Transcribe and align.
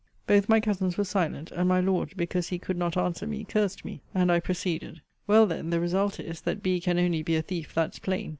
Both 0.25 0.49
my 0.49 0.59
cousins 0.59 0.97
were 0.97 1.03
silent; 1.03 1.51
and 1.51 1.69
my 1.69 1.79
Lord, 1.79 2.17
because 2.17 2.47
he 2.49 2.57
could 2.57 2.75
not 2.75 2.97
answer 2.97 3.27
me, 3.27 3.43
cursed 3.43 3.85
me; 3.85 4.01
and 4.15 4.31
I 4.31 4.39
proceeded. 4.39 5.01
Well 5.27 5.45
then, 5.45 5.69
the 5.69 5.79
result 5.79 6.19
is, 6.19 6.41
that 6.41 6.63
B 6.63 6.79
can 6.79 6.97
only 6.97 7.21
be 7.21 7.35
a 7.35 7.43
thief; 7.43 7.71
that's 7.75 7.99
plain. 7.99 8.29